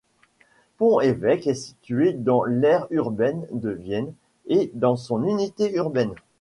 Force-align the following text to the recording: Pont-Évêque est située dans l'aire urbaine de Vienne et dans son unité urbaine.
Pont-Évêque 0.79 1.45
est 1.45 1.53
située 1.53 2.13
dans 2.13 2.43
l'aire 2.43 2.87
urbaine 2.89 3.45
de 3.51 3.69
Vienne 3.69 4.11
et 4.47 4.71
dans 4.73 4.95
son 4.95 5.23
unité 5.23 5.75
urbaine. 5.75 6.15